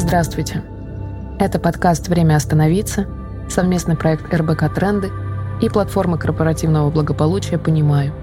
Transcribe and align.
Здравствуйте. 0.00 0.62
Это 1.40 1.58
подкаст 1.58 2.08
«Время 2.08 2.36
остановиться», 2.36 3.06
совместный 3.50 3.96
проект 3.96 4.32
РБК 4.32 4.72
«Тренды» 4.72 5.10
и 5.60 5.68
платформа 5.68 6.16
корпоративного 6.16 6.88
благополучия 6.88 7.58
«Понимаю». 7.58 8.14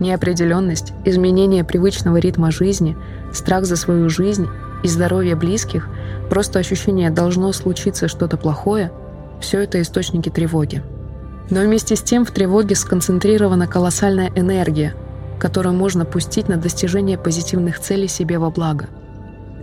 Неопределенность, 0.00 0.92
изменение 1.04 1.62
привычного 1.62 2.16
ритма 2.16 2.50
жизни, 2.50 2.96
страх 3.32 3.64
за 3.64 3.76
свою 3.76 4.10
жизнь 4.10 4.48
и 4.82 4.88
здоровье 4.88 5.36
близких, 5.36 5.88
просто 6.28 6.58
ощущение 6.58 7.10
«должно 7.10 7.52
случиться 7.52 8.08
что-то 8.08 8.36
плохое»– 8.36 8.90
все 9.40 9.60
это 9.60 9.80
источники 9.80 10.30
тревоги. 10.30 10.82
Но 11.48 11.60
вместе 11.60 11.94
с 11.94 12.02
тем 12.02 12.26
в 12.26 12.32
тревоге 12.32 12.74
сконцентрирована 12.74 13.68
колоссальная 13.68 14.32
энергия, 14.34 14.94
которую 15.38 15.74
можно 15.74 16.04
пустить 16.04 16.48
на 16.48 16.56
достижение 16.56 17.16
позитивных 17.16 17.78
целей 17.78 18.08
себе 18.08 18.38
во 18.38 18.50
благо. 18.50 18.88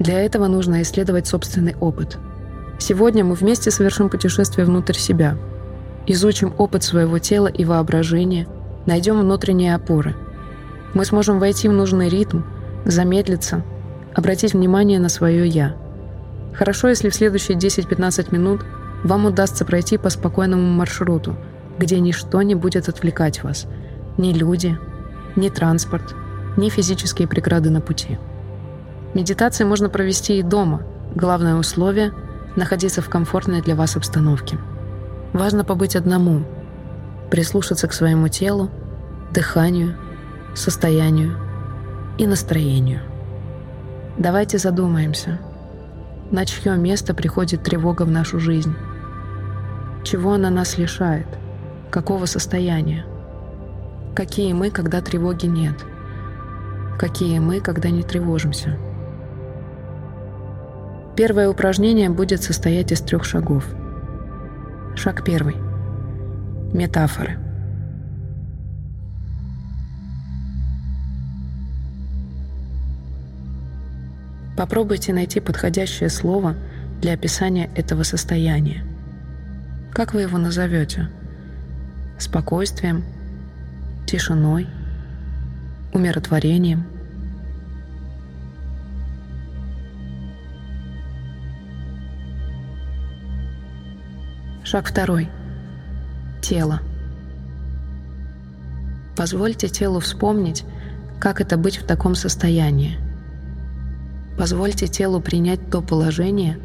Для 0.02 0.20
этого 0.20 0.48
нужно 0.48 0.82
исследовать 0.82 1.28
собственный 1.28 1.76
опыт. 1.80 2.18
Сегодня 2.80 3.24
мы 3.24 3.36
вместе 3.36 3.70
совершим 3.70 4.10
путешествие 4.10 4.66
внутрь 4.66 4.96
себя, 4.96 5.38
изучим 6.08 6.56
опыт 6.58 6.82
своего 6.82 7.20
тела 7.20 7.46
и 7.46 7.66
воображения, 7.66 8.48
найдем 8.88 9.20
внутренние 9.20 9.76
опоры. 9.76 10.16
Мы 10.96 11.06
сможем 11.06 11.38
войти 11.38 11.70
в 11.70 11.74
нужный 11.74 12.10
ритм, 12.10 12.42
замедлиться, 12.84 13.64
обратить 14.16 14.54
внимание 14.54 15.00
на 15.00 15.08
свое 15.08 15.48
«я». 15.48 15.76
Хорошо, 16.56 16.88
если 16.88 17.12
в 17.12 17.16
следующие 17.16 17.56
10-15 17.56 18.34
минут 18.34 18.66
вам 19.04 19.28
удастся 19.28 19.66
пройти 19.66 20.00
по 20.00 20.10
спокойному 20.10 20.64
маршруту, 20.64 21.36
где 21.78 22.00
ничто 22.00 22.42
не 22.42 22.56
будет 22.56 22.90
отвлекать 22.90 23.44
вас, 23.44 23.68
ни 24.18 24.34
люди, 24.34 24.80
ни 25.36 25.50
транспорт, 25.50 26.16
ни 26.58 26.70
физические 26.70 27.28
преграды 27.28 27.70
на 27.70 27.82
пути. 27.82 28.18
Медитации 29.14 29.66
можно 29.66 29.90
провести 29.90 30.40
и 30.40 30.44
дома. 30.44 30.84
Главное 31.16 31.56
условие– 31.56 32.14
находиться 32.56 33.02
в 33.02 33.10
комфортной 33.10 33.62
для 33.62 33.76
вас 33.76 33.98
обстановке. 33.98 34.58
Важно 35.34 35.64
побыть 35.66 35.96
одному, 35.96 36.44
прислушаться 37.30 37.88
к 37.88 37.94
своему 37.94 38.28
телу, 38.30 38.70
дыханию, 39.32 39.96
состоянию 40.54 41.38
и 42.18 42.26
настроению. 42.26 43.02
Давайте 44.18 44.58
задумаемся, 44.58 45.40
на 46.32 46.46
чье 46.46 46.76
место 46.78 47.14
приходит 47.14 47.64
тревога 47.64 48.04
в 48.04 48.12
нашу 48.12 48.40
жизнь, 48.40 48.76
чего 50.04 50.34
она 50.34 50.50
нас 50.50 50.78
лишает, 50.78 51.28
какого 51.90 52.26
состояния. 52.26 53.06
Какие 54.16 54.54
мы, 54.54 54.70
когда 54.70 55.02
тревоги 55.02 55.46
нет? 55.46 55.76
Какие 56.98 57.40
мы, 57.40 57.62
когда 57.62 57.90
не 57.90 58.04
тревожимся? 58.04 58.78
Первое 61.24 61.50
упражнение 61.50 62.10
будет 62.10 62.42
состоять 62.42 62.92
из 62.92 63.00
трех 63.00 63.26
шагов. 63.26 63.64
Шаг 64.96 65.24
первый. 65.24 65.56
Метафоры. 66.74 67.38
Попробуйте 74.58 75.14
найти 75.14 75.40
подходящее 75.40 76.10
слово 76.10 76.56
для 77.02 77.14
описания 77.14 77.70
этого 77.76 78.02
состояния. 78.02 78.84
Как 79.94 80.16
вы 80.16 80.22
его 80.22 80.40
назовете? 80.40 81.08
Спокойствием, 82.18 83.04
тишиной, 84.08 84.68
умиротворением. 85.94 86.91
Шаг 94.72 94.88
второй. 94.88 95.30
Тело. 96.42 96.80
Позвольте 99.18 99.68
телу 99.68 100.00
вспомнить, 100.00 100.64
как 101.20 101.42
это 101.42 101.58
быть 101.58 101.76
в 101.76 101.86
таком 101.86 102.16
состоянии. 102.16 102.98
Позвольте 104.38 104.88
телу 104.88 105.20
принять 105.20 105.70
то 105.70 105.82
положение, 105.82 106.58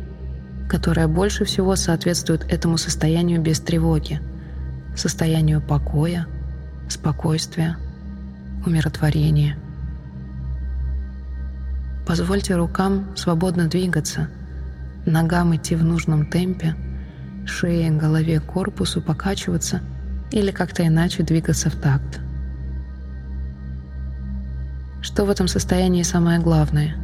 которое 0.69 1.09
больше 1.09 1.45
всего 1.45 1.75
соответствует 1.75 2.45
этому 2.45 2.79
состоянию 2.79 3.43
без 3.43 3.59
тревоги, 3.59 4.21
состоянию 4.95 5.61
покоя, 5.61 6.29
спокойствия, 6.89 7.77
умиротворения. 8.65 9.59
Позвольте 12.07 12.55
рукам 12.55 13.17
свободно 13.17 13.67
двигаться, 13.67 14.29
ногам 15.07 15.57
идти 15.57 15.75
в 15.75 15.83
нужном 15.83 16.31
темпе, 16.31 16.77
шее, 17.47 17.91
голове, 17.91 18.41
корпусу 18.41 19.01
покачиваться 19.01 19.81
или 20.31 20.51
как-то 20.51 20.87
иначе 20.87 21.23
двигаться 21.23 21.71
в 21.71 21.77
такт. 21.77 22.21
Что 25.01 25.25
в 25.25 25.31
этом 25.31 25.49
состоянии 25.49 26.03
самое 26.03 26.41
главное? 26.41 26.97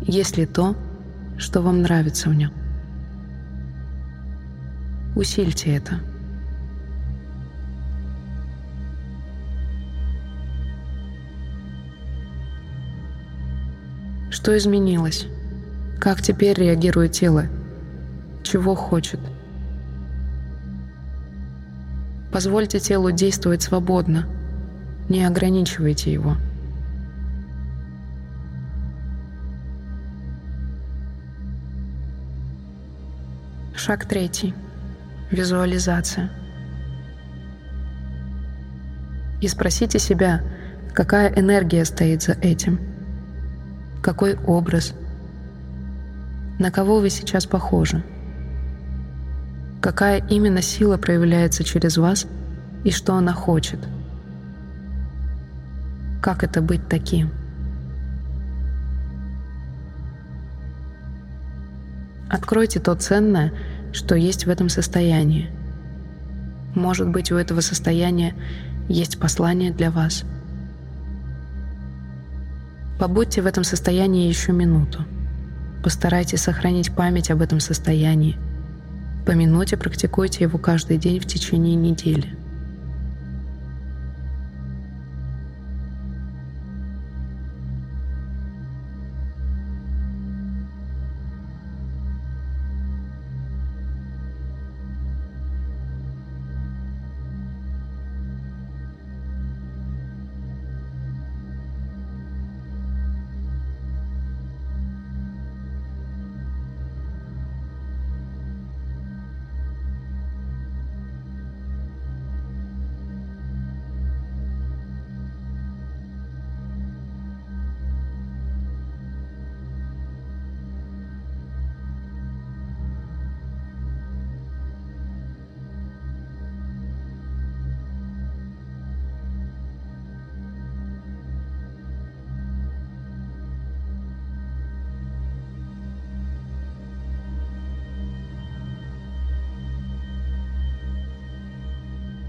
Есть 0.00 0.36
ли 0.36 0.46
то, 0.46 0.76
что 1.38 1.60
вам 1.60 1.82
нравится 1.82 2.30
в 2.30 2.34
нем? 2.34 2.52
Усильте 5.14 5.76
это– 5.76 6.00
Что 14.40 14.56
изменилось? 14.56 15.26
Как 15.98 16.22
теперь 16.22 16.58
реагирует 16.58 17.12
тело? 17.12 17.46
Чего 18.42 18.74
хочет? 18.74 19.20
Позвольте 22.32 22.78
телу 22.78 23.10
действовать 23.10 23.62
свободно. 23.62 24.26
Не 25.08 25.24
ограничивайте 25.24 26.12
его. 26.12 26.36
Шаг 33.74 34.04
третий. 34.04 34.54
Визуализация. 35.30 36.30
И 39.40 39.48
спросите 39.48 39.98
себя, 39.98 40.42
какая 40.92 41.32
энергия 41.34 41.84
стоит 41.84 42.22
за 42.22 42.32
этим– 42.32 42.78
какой 44.02 44.34
образ? 44.46 44.94
На 46.58 46.70
кого 46.70 47.00
вы 47.00 47.10
сейчас 47.10 47.44
похожи? 47.44 48.02
Какая 49.80 50.24
именно 50.28 50.62
сила 50.62 50.96
проявляется 50.96 51.64
через 51.64 51.96
вас 51.96 52.26
и 52.84 52.90
что 52.90 53.14
она 53.14 53.32
хочет? 53.32 53.78
Как 56.22 56.44
это 56.44 56.60
быть 56.60 56.86
таким? 56.88 57.30
Откройте 62.28 62.78
то 62.78 62.94
ценное, 62.94 63.52
что 63.92 64.14
есть 64.14 64.46
в 64.46 64.50
этом 64.50 64.68
состоянии. 64.68 65.50
Может 66.74 67.08
быть, 67.08 67.32
у 67.32 67.36
этого 67.36 67.60
состояния 67.60 68.34
есть 68.88 69.18
послание 69.18 69.72
для 69.72 69.90
вас– 69.90 70.24
Побудьте 73.00 73.40
в 73.40 73.46
этом 73.46 73.64
состоянии 73.64 74.28
еще 74.28 74.52
минуту. 74.52 75.06
Постарайтесь 75.82 76.42
сохранить 76.42 76.94
память 76.94 77.30
об 77.30 77.40
этом 77.40 77.58
состоянии. 77.58 78.36
По 79.26 79.32
минуте 79.32 79.76
практикуйте 79.76 80.44
его 80.44 80.58
каждый 80.58 80.96
день 80.96 81.20
в 81.20 81.26
течение 81.26 81.74
недели. 81.74 82.39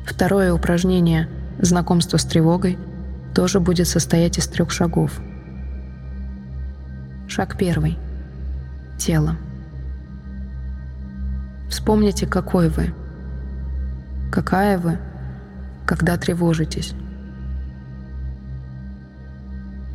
Второе 0.06 0.54
упражнение 0.54 1.28
«Знакомство 1.60 2.18
с 2.18 2.26
тревогой» 2.26 2.78
тоже 3.34 3.60
будет 3.60 3.88
состоять 3.88 4.38
из 4.38 4.48
трех 4.48 4.72
шагов. 4.72 5.20
Шаг 7.28 7.58
первый. 7.58 7.98
Тело. 8.98 9.38
Вспомните, 11.70 12.28
какой 12.28 12.70
вы. 12.70 12.94
Какая 14.32 14.78
вы, 14.78 14.98
когда 15.86 16.18
тревожитесь. 16.18 16.94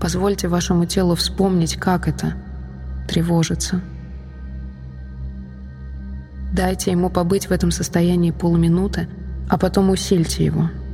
Позвольте 0.00 0.48
вашему 0.48 0.86
телу 0.86 1.14
вспомнить, 1.14 1.76
как 1.76 2.08
это— 2.08 2.34
тревожиться. 3.08 3.80
Дайте 6.52 6.90
ему 6.90 7.10
побыть 7.10 7.48
в 7.48 7.52
этом 7.52 7.70
состоянии 7.70 8.30
полминуты, 8.30 9.08
а 9.48 9.58
потом 9.58 9.90
усильте 9.90 10.44
его— 10.44 10.70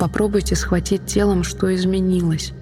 Попробуйте 0.00 0.56
схватить 0.56 1.04
телом, 1.04 1.44
что 1.44 1.74
изменилось. 1.74 2.54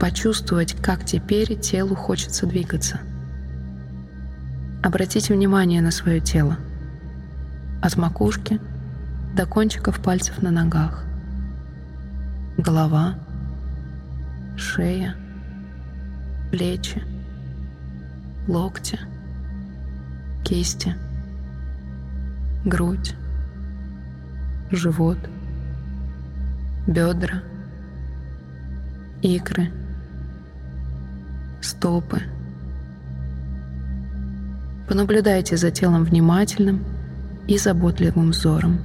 Почувствовать, 0.00 0.72
как 0.72 1.04
теперь 1.04 1.54
телу 1.60 1.94
хочется 1.94 2.46
двигаться. 2.46 3.00
Обратите 4.82 5.34
внимание 5.34 5.82
на 5.82 5.90
свое 5.90 6.20
тело. 6.20 6.56
От 7.82 7.98
макушки 7.98 8.58
до 9.36 9.44
кончиков 9.44 10.00
пальцев 10.00 10.40
на 10.40 10.50
ногах. 10.50 11.04
Голова, 12.56 13.16
шея, 14.56 15.14
плечи, 16.50 17.04
локти, 18.46 18.98
кисти, 20.42 20.96
грудь, 22.64 23.14
живот– 24.70 25.18
бедра, 26.88 27.42
икры, 29.20 29.70
стопы. 31.60 32.22
Понаблюдайте 34.88 35.58
за 35.58 35.70
телом 35.70 36.04
внимательным 36.04 36.82
и 37.46 37.58
заботливым 37.58 38.30
взором. 38.30 38.80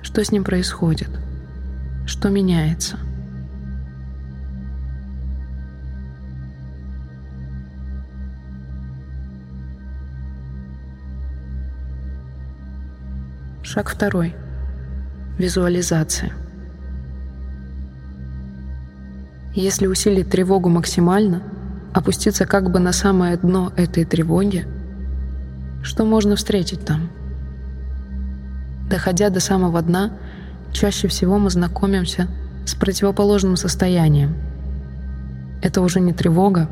Что 0.00 0.24
с 0.24 0.32
ним 0.32 0.42
происходит? 0.42 1.10
Что 2.06 2.30
меняется? 2.30 2.96
Шаг 13.72 13.88
второй. 13.88 14.34
Визуализация. 15.38 16.32
Если 19.54 19.86
усилить 19.86 20.28
тревогу 20.28 20.68
максимально, 20.68 21.40
опуститься 21.94 22.46
как 22.46 22.72
бы 22.72 22.80
на 22.80 22.90
самое 22.90 23.36
дно 23.36 23.72
этой 23.76 24.04
тревоги, 24.04 24.66
что 25.84 26.04
можно 26.04 26.34
встретить 26.34 26.84
там? 26.84 27.10
Доходя 28.88 29.30
до 29.30 29.38
самого 29.38 29.80
дна, 29.82 30.14
чаще 30.72 31.06
всего 31.06 31.38
мы 31.38 31.48
знакомимся 31.48 32.26
с 32.66 32.74
противоположным 32.74 33.54
состоянием. 33.54 34.34
Это 35.62 35.80
уже 35.80 36.00
не 36.00 36.12
тревога, 36.12 36.68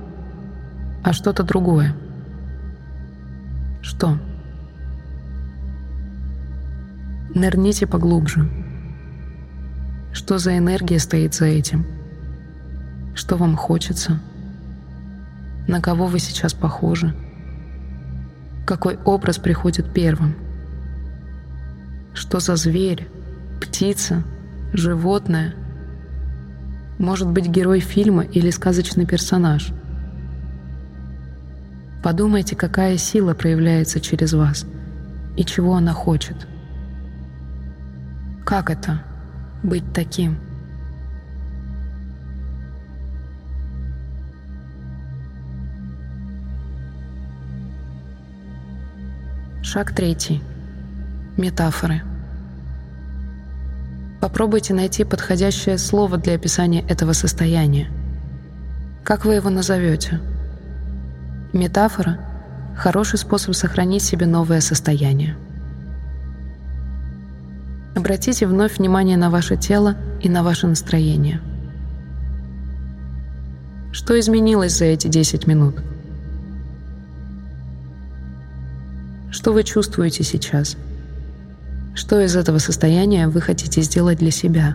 а 1.05 1.13
что-то 1.13 1.45
другое. 1.45 1.95
Что? 3.83 4.19
Нырните 7.39 7.87
поглубже. 7.87 8.49
Что 10.13 10.39
за 10.39 10.59
энергия 10.59 10.99
стоит 10.99 11.35
за 11.35 11.45
этим? 11.45 11.87
Что 13.15 13.37
вам 13.37 13.55
хочется? 13.55 14.19
На 15.69 15.81
кого 15.81 16.07
вы 16.07 16.19
сейчас 16.19 16.53
похожи? 16.53 17.15
Какой 18.67 18.99
образ 19.05 19.39
приходит 19.39 19.93
первым? 19.95 20.35
Что 22.13 22.41
за 22.41 22.57
зверь, 22.57 23.07
птица, 23.61 24.25
животное? 24.73 25.55
Может 26.99 27.29
быть, 27.29 27.47
герой 27.47 27.79
фильма 27.79 28.25
или 28.25 28.51
сказочный 28.51 29.07
персонаж? 29.07 29.73
Подумайте, 32.03 32.57
какая 32.57 32.97
сила 32.97 33.35
проявляется 33.35 34.01
через 34.01 34.33
вас 34.33 34.67
и 35.37 35.45
чего 35.45 35.77
она 35.77 35.93
хочет– 35.93 36.49
как 38.49 38.71
это— 38.71 39.03
быть 39.63 39.85
таким? 39.93 40.39
Шаг 49.63 49.95
третий. 49.95 50.43
Метафоры. 51.37 52.01
Попробуйте 54.23 54.73
найти 54.73 55.05
подходящее 55.05 55.77
слово 55.77 56.17
для 56.17 56.37
описания 56.37 56.81
этого 56.89 57.13
состояния. 57.13 57.91
Как 59.05 59.27
вы 59.27 59.35
его 59.35 59.51
назовете? 59.51 60.23
Метафора— 61.53 62.19
хороший 62.79 63.19
способ 63.19 63.55
сохранить 63.55 64.03
себе 64.03 64.25
новое 64.25 64.63
состояние. 64.63 65.37
Обратите 68.09 68.47
вновь 68.47 68.79
внимание 68.79 69.19
на 69.19 69.29
ваше 69.29 69.59
тело 69.59 69.95
и 70.23 70.31
на 70.31 70.43
ваше 70.43 70.67
настроение. 70.67 71.43
Что 73.93 74.19
изменилось 74.19 74.79
за 74.79 74.87
эти 74.87 75.09
10 75.09 75.47
минут? 75.47 75.75
Что 79.31 79.53
вы 79.53 79.63
чувствуете 79.63 80.25
сейчас? 80.25 80.79
Что 81.95 82.19
из 82.19 82.35
этого 82.35 82.57
состояния 82.57 83.29
вы 83.29 83.43
хотите 83.43 83.83
сделать 83.83 84.21
для 84.21 84.31
себя? 84.31 84.75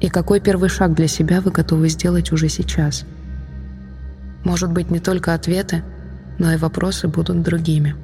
И 0.00 0.08
какой 0.08 0.40
первый 0.40 0.70
шаг 0.70 0.94
для 0.94 1.08
себя 1.08 1.42
вы 1.42 1.50
готовы 1.50 1.90
сделать 1.90 2.32
уже 2.32 2.48
сейчас? 2.48 3.04
Может 4.44 4.72
быть, 4.72 4.90
не 4.90 5.00
только 5.00 5.34
ответы, 5.34 5.82
но 6.38 6.50
и 6.54 6.56
вопросы 6.56 7.06
будут 7.06 7.42
другими. 7.42 7.96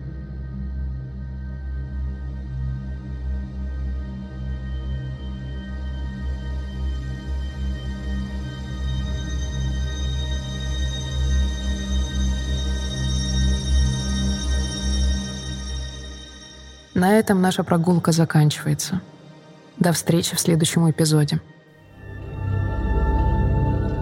На 17.02 17.18
этом 17.18 17.40
наша 17.40 17.64
прогулка 17.64 18.12
заканчивается. 18.12 19.00
До 19.76 19.92
встречи 19.92 20.37
в 20.37 20.40
следующем 20.40 20.88
эпизоде. 20.88 21.40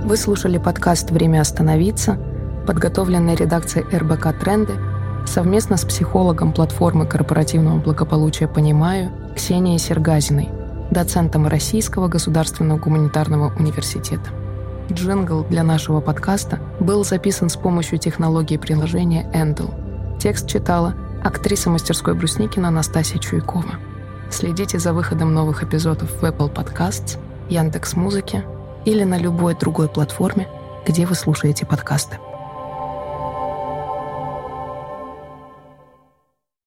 Вы 0.05 0.19
слушали 0.19 0.59
подкаст 0.59 1.11
«Время 1.11 1.41
остановиться», 1.41 2.19
подготовленный 2.67 3.37
редакцией 3.37 3.87
РБК 3.87 4.39
«Тренды» 4.39 4.75
совместно 5.27 5.79
с 5.79 5.87
психологом 5.87 6.53
платформы 6.53 7.07
корпоративного 7.07 7.79
благополучия 7.79 8.47
«Понимаю» 8.47 9.11
Ксенией 9.35 9.79
Сергазиной, 9.79 10.51
доцентом 10.91 11.47
Российского 11.47 12.09
государственного 12.09 12.79
гуманитарного 12.79 13.51
университета. 13.59 14.29
Джингл 14.93 15.45
для 15.45 15.63
нашего 15.63 16.03
подкаста 16.03 16.59
был 16.81 17.03
записан 17.03 17.49
с 17.49 17.57
помощью 17.57 17.99
технологии 17.99 18.59
приложения 18.59 19.25
Endel. 19.33 20.19
Текст 20.19 20.47
читала 20.47 20.95
актриса 21.23 21.71
мастерской 21.71 22.15
Брусникина 22.15 22.69
Анастасия 22.69 23.19
Чуйкова. 23.19 23.75
Следите 24.31 24.79
за 24.79 24.93
выходом 24.93 25.35
новых 25.35 25.63
эпизодов 25.63 26.11
в 26.11 26.25
Apple 26.25 26.53
Podcasts, 26.53 27.19
Яндекс 27.49 27.95
Музыке 27.95 28.45
или 28.85 29.05
на 29.05 29.19
любой 29.19 29.55
другой 29.55 29.89
платформе, 29.89 30.49
где 30.87 31.07
вы 31.07 31.15
слушаете 31.15 31.67
подкасты. 31.67 32.19